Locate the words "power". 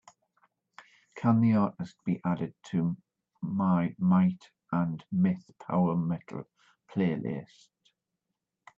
5.59-5.95